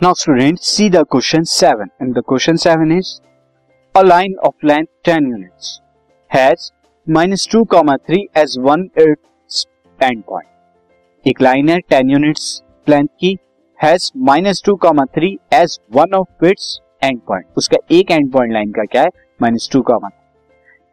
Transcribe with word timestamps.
Students, 0.00 0.66
see 0.66 0.88
the 0.88 1.04
question 1.04 1.44
7. 1.44 1.90
And 1.98 2.14
the 2.14 2.22
question 2.22 2.58
7 2.58 2.90
is, 2.90 3.20
a 3.94 4.04
line 4.04 4.34
of 4.42 4.54
length 4.62 4.90
10 5.04 5.26
units 5.26 5.80
has 6.30 6.72
minus 7.06 7.46
2 7.46 7.64
comma 7.66 7.98
3 8.04 8.28
as 8.34 8.58
one 8.58 8.90
its 8.96 9.66
end 9.98 10.26
point. 10.26 10.48
एक 11.26 11.40
line 11.42 11.68
है 11.68 11.78
10 11.92 12.10
units 12.10 12.62
length 12.86 13.06
की 13.20 13.36
has 13.80 14.10
minus 14.26 14.62
two 14.66 14.74
comma 14.76 15.04
three 15.14 15.32
as 15.54 15.78
one 15.92 16.14
of 16.14 16.44
its 16.46 16.66
end 17.04 17.20
point 17.28 17.46
उसका 17.56 17.76
एक 17.92 18.10
end 18.10 18.30
point 18.32 18.52
line 18.52 18.72
का 18.72 18.84
क्या 18.84 19.02
है 19.02 19.10
minus 19.42 19.68
two 19.72 19.82
comma 19.90 20.10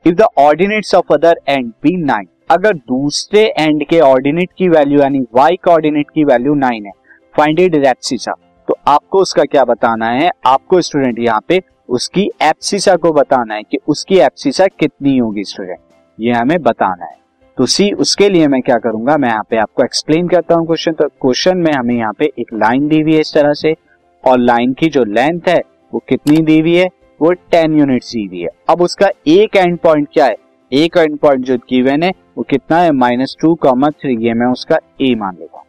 if 0.05 0.15
the 0.15 0.27
ordinates 0.39 0.93
of 0.95 1.13
other 1.13 1.41
end 1.49 1.71
be 1.83 1.95
nine 2.03 2.27
अगर 2.51 2.73
दूसरे 2.87 3.43
एंड 3.59 3.83
के 3.89 3.99
ऑर्डिनेट 4.03 4.49
की 4.57 4.69
वैल्यू 4.69 5.01
यानी 5.01 5.25
वाई 5.33 5.57
कोऑर्डिनेट 5.63 6.09
की 6.13 6.23
वैल्यू 6.31 6.53
नाइन 6.63 6.85
है 6.85 6.93
फाइंड 7.35 7.59
इट 7.59 7.75
एप्सिसा 7.85 8.35
तो 8.67 8.75
आपको 8.87 9.19
उसका 9.19 9.43
क्या 9.43 9.63
बताना 9.65 10.09
है? 10.09 10.29
आपको 10.45 10.81
स्टूडेंट 10.81 11.19
यहाँ 11.19 11.41
पे 11.47 11.61
उसकी 11.89 12.29
एप्सिसा 12.41 12.95
को 12.95 13.11
बताना 13.13 13.55
है 13.55 13.63
कि 13.63 13.77
उसकी 13.87 14.17
एप्सिसा 14.17 14.67
कितनी 14.79 15.17
होगी 15.17 15.43
स्टूडेंट 15.43 15.79
ये 16.17 16.31
हमें 16.31 16.61
बताना 16.61 17.05
है। 17.05 17.19
तो 17.57 17.65
सी 17.65 17.91
उसके 17.93 18.29
लिए 18.29 18.47
मैं 18.47 18.61
क्या 18.61 18.77
करूँगा? 18.77 19.17
मैं 19.17 19.29
यहाँ 19.29 19.43
पे 19.49 19.57
आपको 19.57 19.83
एक्सप्लेन 19.83 20.27
करता 20.27 20.55
हूँ 20.55 20.65
क्वेश्चन 20.65 20.91
तो 20.91 21.07
क्वेश्चन 21.21 21.57
में 21.57 21.71
हमें 21.73 21.95
यहाँ 21.95 22.13
पे 22.13 22.31
एक 22.39 22.53
लाइन 22.53 22.87
दी 22.87 23.01
हुई 23.01 23.13
है 23.13 23.19
इस 23.19 23.33
तरह 23.33 23.53
से। 23.53 23.75
और 24.23 24.39
लाइन 24.39 24.73
की 24.73 24.89
जो 24.89 25.03
लेंथ 25.03 25.47
है, 25.47 25.61
वो 25.93 26.01
कितनी 26.09 26.37
दी 26.37 26.59
हुई 26.59 26.75
है? 26.75 26.87
वो 27.21 27.31
टेन 27.31 27.77
यूनिट 27.79 28.03
दी 28.03 28.25
हुई 28.25 28.41
है। 28.41 28.49
अब 28.69 28.81
उसका 28.81 29.09
एक 29.27 29.55
एंड 29.55 29.77
पॉइंट 29.77 30.07
क्या 30.13 30.25
है? 30.25 30.35
एक 30.71 30.97
एंड 30.97 31.17
पॉइंट 31.17 31.45
जो 31.45 31.57
गिवन 31.69 32.03
है, 32.03 32.11
वो 32.37 32.43
कितना 32.43 32.77
है? 32.77 32.91
माइनस 32.91 33.35
टू 33.41 33.53
कॉमा 33.55 33.89
थ्री 33.91 34.15
ये 34.27 34.33
मैं 34.33 34.47
उसका 34.47 34.79
ए 35.01 35.13
मान 35.15 35.37
लेता 35.39 35.63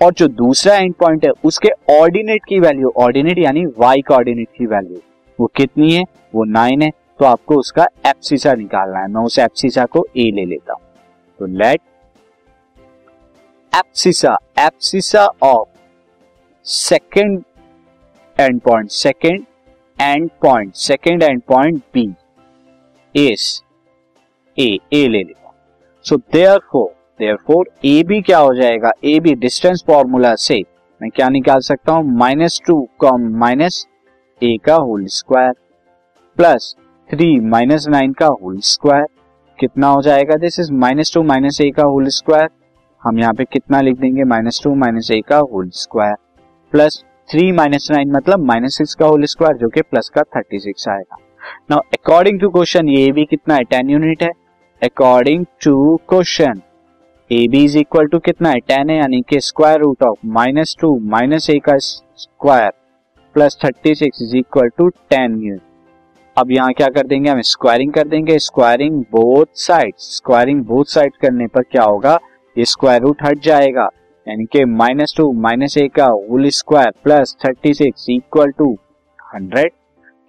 और 0.00 0.12
जो 0.12 0.28
दूसरा 0.28 0.74
एंड 0.76 0.94
पॉइंट 0.94 1.24
है, 1.24 1.30
उसके 1.44 1.68
ऑर्डिनेट 1.92 2.44
की 2.48 2.58
वैल्यू 2.60 2.92
ऑर्डिनेट 2.96 3.38
यानी 3.38 3.64
वाई 3.78 4.02
कोऑर्डिनेट 4.02 4.48
की 4.58 4.66
वैल्यू 4.66 5.00
वो 5.38 5.46
कितनी 5.46 5.92
है? 5.92 6.04
वो 6.34 6.44
नाइन 6.44 6.82
है। 6.82 6.90
तो 7.18 7.24
आपको 7.24 7.56
उसका 7.56 7.86
एप्सिसा 8.06 8.54
निकालना 8.54 8.98
है। 8.98 9.08
मैं 9.08 9.22
उस 9.22 9.38
एप्सिसा 9.38 9.84
को 9.84 10.06
ए 10.16 10.30
ले 10.34 10.44
लेता 10.44 10.72
हूँ। 10.72 10.82
तो 11.38 11.46
let 11.46 11.80
abscissa 13.72 14.36
abscissa 14.58 15.26
of 15.42 15.68
second 16.66 17.42
end 18.36 18.60
point 18.60 18.90
second 18.90 19.44
end 19.98 20.30
point 20.42 20.74
second 20.74 21.22
end 21.22 21.42
point 21.42 21.82
B 21.94 22.08
is 23.14 23.62
A 24.58 24.68
A 24.92 25.06
ले 25.08 25.22
लेगा 25.22 25.52
so 26.04 26.16
therefore 26.72 26.94
therefore 27.46 27.68
A 27.84 28.02
B 28.06 28.20
क्या 28.22 28.38
हो 28.38 28.54
जाएगा? 28.54 28.90
ए 29.04 29.18
बी 29.20 29.34
डिस्टेंस 29.34 29.82
फॉर्मूला 29.86 30.34
से 30.36 30.60
मैं 31.00 31.10
क्या 31.10 31.28
निकाल 31.28 31.60
सकता 31.60 31.92
हूँ? 31.92 32.04
माइनस 32.18 32.60
टू 32.66 32.74
कॉम 32.98 33.28
माइनस 33.38 33.86
ए 34.42 34.56
का 34.64 34.74
whole 34.74 35.06
square 35.10 35.52
plus 36.38 36.74
three 37.10 37.28
minus 37.40 37.86
nine 37.88 38.12
का 38.12 38.26
होल 38.42 38.58
स्क्वायर 38.62 39.06
कितना 39.58 39.88
हो 39.88 40.02
जाएगा? 40.02 40.36
This 40.36 40.58
is 40.60 40.72
minus 40.74 41.14
two 41.14 41.22
minus 41.22 41.60
A 41.60 41.70
का 41.70 41.82
होल 41.84 42.08
स्क्वायर 42.10 42.48
हम 43.02 43.18
यहाँ 43.18 43.34
पे 43.34 43.44
कितना 43.44 43.80
लिख 43.80 43.98
देंगे? 44.00 44.24
माइनस 44.24 44.60
टू 44.64 44.74
माइनस 44.74 45.10
ए 45.10 45.20
का 45.28 45.38
whole 45.52 45.70
square 45.74 46.16
plus 46.72 47.02
three 47.30 47.50
minus 47.52 47.88
nine 47.90 48.12
मतलब 48.12 48.44
माइनस 48.46 48.76
सिक्स 48.78 48.94
का 48.94 49.06
होल 49.06 49.24
स्क्वायर 49.26 49.56
जो 49.56 49.68
कि 49.68 49.82
प्लस 49.82 50.08
का 50.14 50.22
थर्टी 50.36 50.58
सिक्स 50.60 50.88
आएगा. 50.88 51.16
नाउ 51.70 51.80
अकॉर्डिंग 51.94 52.40
टू 52.40 52.50
क्वेश्चन 52.50 52.88
ये 52.88 53.10
भी 53.12 53.24
कितना 53.24 53.54
है? 53.54 53.64
टेन 53.64 53.90
यूनिट 53.90 54.22
है. 54.22 54.30
According 54.82 55.44
to 55.64 55.96
question 56.08 56.62
A 57.30 57.46
B 57.48 57.62
is 57.64 57.76
equal 57.78 58.06
to 58.06 58.18
कितना 58.18 58.50
है? 58.50 58.58
टेन 58.60 58.90
है, 58.90 58.96
यानी 58.96 59.20
कि 59.28 59.40
square 59.40 59.80
root 59.80 60.02
of 60.02 60.18
minus 60.26 60.76
two 60.80 60.98
minus 61.04 61.48
A 61.50 61.58
का 61.58 61.76
square 61.78 62.70
plus 63.34 63.56
thirty 63.64 63.94
six 63.94 64.22
is 64.22 64.36
equal 64.36 64.68
to 64.68 64.88
ten 64.88 65.38
unit 65.42 65.60
अब 66.36 66.50
यहाँ 66.50 66.72
क्या 66.72 66.88
कर 66.88 67.06
देंगे? 67.06 67.30
हम 67.30 67.40
स्क्वायरिंग 67.40 67.92
कर 67.92 68.08
देंगे। 68.08 68.38
Squaring 68.38 69.00
both 69.12 69.46
side 69.56 69.94
squaring 69.98 70.60
both 70.64 70.84
side 70.84 71.12
करने 71.22 71.46
पर 71.46 71.62
क्या 71.62 71.82
होगा? 71.82 72.18
ये 72.56 72.64
स्क्वायर 72.64 73.02
रूट 73.02 73.22
हट 73.22 73.38
जाएगा। 73.38 73.88
यानी 74.26 74.44
कि 74.44 74.64
माइनस 74.64 75.14
टू 75.16 75.30
माइनस 75.32 75.76
ए 75.78 75.86
का 75.88 76.06
whole 76.06 76.48
square 76.50 76.92
plus 77.04 77.36
thirty 77.44 77.74
six 77.74 78.06
equal 78.10 78.50
to 78.50 78.72
hundred 79.34 79.72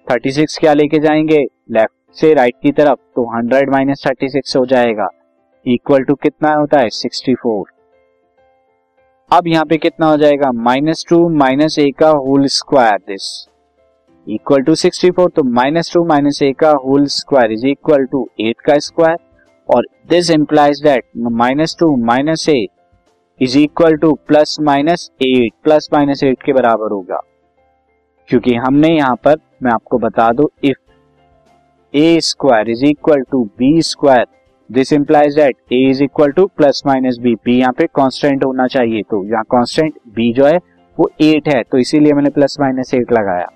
thirty 0.08 0.32
six 0.32 0.58
क्या 0.58 0.74
लेके 0.74 1.00
जाएँगे? 1.00 1.46
लेफ़्ट 1.72 2.20
से 2.20 2.34
राइट 2.34 2.56
की 2.64 2.72
तरफ़। 2.72 3.00
तो 3.16 3.30
हंड्रेड 3.36 3.70
माइनस 3.70 4.04
थर्टी 4.08 4.30
सिक्स 4.30 4.56
हो 4.58 4.66
जाएगा। 4.66 5.10
इक्वल 5.68 6.04
टू 6.04 6.14
कितना 6.16 6.54
होता 6.54 6.80
है? 6.80 6.90
सिक्सटी 6.92 7.34
फोर 7.36 7.66
अब 9.32 9.48
यहाँ 9.48 9.66
पे 9.66 9.78
कितना 9.78 10.08
हो 10.08 10.18
जाएगा? 10.18 10.52
माइनस 10.54 11.06
टू 11.10 11.18
माइनस 11.30 11.78
ए 11.80 11.90
का 12.00 12.10
whole 12.10 12.46
square 12.48 12.98
this 13.08 13.26
equal 14.28 14.62
to 14.64 14.76
sixty 14.76 15.10
four 15.12 15.30
तो 15.36 15.44
माइनस 15.46 15.92
टू 15.94 16.04
माइनस 16.06 16.42
ए 16.42 16.52
का 16.60 16.72
whole 16.86 17.06
square 17.08 17.52
is 17.52 17.66
equal 17.68 18.06
to 18.06 18.28
eight 18.42 18.62
का 18.62 18.78
स्क्वायर 18.80 19.18
और 19.70 19.88
this 20.10 20.30
implies 20.32 20.82
that 20.84 21.04
minus 21.18 21.76
two 21.80 21.96
minus 22.06 22.48
A 22.50 22.66
is 23.42 23.58
equal 23.60 23.98
to 23.98 24.14
plus 24.28 24.56
minus 24.62 25.10
eight 25.24 25.54
plus 25.64 25.90
minus 25.94 26.24
eight 26.24 26.44
के 26.44 26.54
बराबर 26.54 26.92
होगा. 26.92 27.22
क्योंकि 28.30 28.54
हमने 28.56 28.96
यहाँ 28.96 29.16
पर, 29.16 29.36
मैं 29.64 29.72
आपको 29.72 29.98
बता 29.98 30.32
दू 30.32 30.50
if 30.64 30.78
A 31.94 32.20
square 32.22 32.70
is 32.70 32.86
equal 32.86 33.22
to 33.32 33.44
B 33.58 33.82
square 33.82 34.26
this 34.70 34.92
implies 34.94 35.36
that 35.36 35.56
A 35.74 35.78
is 35.90 36.04
equal 36.04 36.32
to 36.32 36.46
plus 36.58 36.82
minus 36.86 37.18
B 37.22 37.34
B 37.46 37.58
यहाँ 37.60 37.74
पे 37.74 37.86
कांस्टेंट 37.96 38.44
होना 38.44 38.66
चाहिए 38.68 39.02
तो 39.12 39.24
यहाँ 39.26 39.44
कांस्टेंट 39.52 39.94
बी 40.16 40.32
जो 40.34 40.46
है, 40.46 40.58
वो 40.98 41.10
एट 41.22 41.48
है 41.48 41.62
तो 41.64 41.78
इसीलिए 41.78 42.14
मैंने 42.14 42.30
प्लस 42.30 42.58
माइनस 42.62 42.94
एट 42.94 43.12
लगाया। 43.12 43.48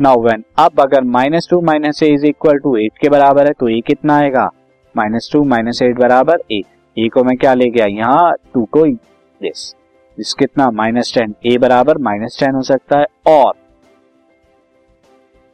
नाउ 0.00 0.22
वेन 0.22 0.44
अब 0.58 0.80
अगर 0.80 1.04
minus 1.06 1.48
two 1.50 1.60
minus 1.62 2.02
A 2.02 2.06
is 2.14 2.24
equal 2.26 2.58
to 2.58 2.76
eight 2.76 2.98
के 3.00 3.08
बराबर 3.08 3.46
है 3.46 3.52
तो 3.52 3.68
ए 3.68 3.80
कितना 3.86 4.16
आएगा? 4.18 4.48
माइनस 4.94 5.28
टू 5.32 5.42
माइनस 5.44 5.82
एट 5.82 5.98
बराबर 5.98 6.42
ए 6.52 6.62
ए 6.96 7.08
को 7.14 7.24
मैं 7.24 7.36
क्या 7.36 7.54
ले 7.54 7.68
गया? 7.70 7.86
यहाँ 7.86 8.34
टू 8.54 8.64
को 8.72 8.86
दिस 8.90 10.32
कितना? 10.38 10.70
माइनस 10.70 11.12
टेन 11.14 11.34
ए 11.46 11.56
बराबर 11.58 11.98
माइनस 12.00 12.36
टेन 12.40 12.54
हो 12.54 12.62
सकता 12.62 12.98
है, 12.98 13.06
और 13.28 13.54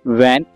when 0.04 0.46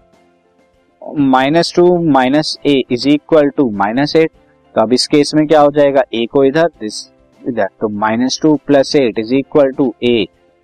minus 1.02 1.72
two 1.76 1.86
minus 2.10 2.58
A 2.66 2.82
is 2.90 3.08
equal 3.08 3.48
to 3.56 3.70
minus 3.72 4.16
eight 4.16 4.30
तो 4.74 4.80
अब 4.80 4.92
इस 4.92 5.06
केस 5.06 5.32
में 5.34 5.46
क्या 5.46 5.60
हो 5.60 5.70
जाएगा? 5.72 6.02
ए 6.14 6.24
को 6.32 6.44
इधर 6.44 6.68
दिस 6.80 7.06
इधर। 7.42 7.68
तो 7.80 7.88
minus 7.88 8.38
two 8.42 8.54
plus 8.66 8.94
eight 8.96 9.18
is 9.18 9.34
equal 9.34 9.70
to 9.72 9.92
A 10.02 10.16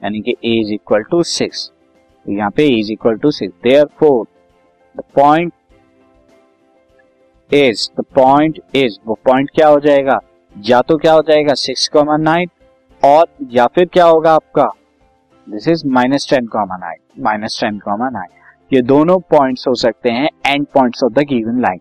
यानी 0.02 0.20
कि 0.20 0.30
A 0.44 0.54
is 0.60 0.72
equal 0.74 1.02
to 1.10 1.22
six 1.22 1.70
यहाँ 2.26 2.50
पे 2.50 2.66
is 2.78 2.92
equal 2.92 3.16
to 3.18 3.30
six 3.30 3.54
therefore 3.98 4.26
the 4.96 5.02
point 5.14 5.52
is 7.50 7.88
the 8.00 8.04
point 8.14 8.60
is 8.76 8.98
वो 9.06 9.18
पॉइंट 9.24 9.50
क्या 9.54 9.68
हो 9.68 9.78
जाएगा? 9.80 10.18
या 10.56 10.80
तो 10.82 10.96
क्या 10.98 11.12
हो 11.12 11.22
जाएगा? 11.28 11.54
सिक्स 11.54 11.88
कॉमा 11.88 12.16
नाइन 12.16 12.48
और 13.02 13.26
या 13.52 13.66
फिर 13.66 13.86
क्या 13.92 14.06
होगा 14.06 14.32
आपका? 14.34 14.70
This 15.46 15.68
is 15.68 15.86
minus 15.88 16.26
ten 16.30 16.46
comma 16.46 16.76
nine 16.76 17.22
minus 17.24 17.58
ten 17.60 17.78
comma 17.78 18.08
nine 18.10 18.38
ये 18.72 18.82
दोनों 18.82 19.18
पॉइंट्स 19.30 19.68
हो 19.68 19.74
सकते 19.74 20.10
हैं 20.10 20.28
and 20.46 20.66
points 20.74 21.04
of 21.04 21.12
the 21.12 21.24
given 21.28 21.60
line 21.60 21.80